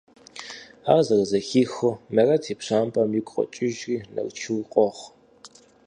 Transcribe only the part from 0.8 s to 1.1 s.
Ар